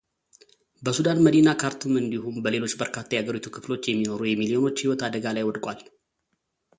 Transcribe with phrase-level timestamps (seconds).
[0.85, 5.79] በሱዳን መዲና ካርቱም እንዲሁም በሌሎች በርካታ የአገሪቱ ክፍሎች የሚኖሩ የሚሊዮኖች ህይወት አደጋ ላይ ወድቋል